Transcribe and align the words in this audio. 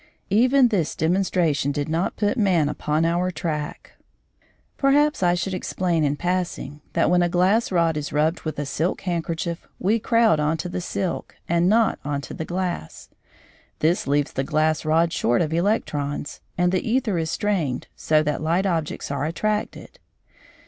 Even 0.31 0.69
this 0.69 0.95
demonstration 0.95 1.71
did 1.71 1.87
not 1.87 2.15
put 2.15 2.35
man 2.35 2.67
upon 2.69 3.05
our 3.05 3.29
track. 3.29 3.91
Perhaps 4.75 5.21
I 5.21 5.35
should 5.35 5.53
explain 5.53 6.03
in 6.03 6.15
passing, 6.15 6.81
that 6.93 7.07
when 7.11 7.21
a 7.21 7.29
glass 7.29 7.71
rod 7.71 7.95
is 7.97 8.11
rubbed 8.11 8.41
with 8.41 8.57
a 8.57 8.65
silk 8.65 9.01
handkerchief 9.01 9.67
we 9.77 9.99
crowd 9.99 10.39
on 10.39 10.57
to 10.57 10.67
the 10.69 10.81
silk, 10.81 11.35
and 11.47 11.69
not 11.69 11.99
on 12.03 12.19
to 12.21 12.33
the 12.33 12.45
glass. 12.45 13.09
This 13.77 14.07
leaves 14.07 14.33
the 14.33 14.43
glass 14.43 14.85
rod 14.85 15.13
short 15.13 15.39
of 15.39 15.53
electrons, 15.53 16.41
and 16.57 16.71
the 16.71 16.81
æther 16.81 17.21
is 17.21 17.29
strained 17.29 17.85
so 17.95 18.23
that 18.23 18.41
light 18.41 18.65
objects 18.65 19.11
are 19.11 19.25
attracted. 19.25 19.99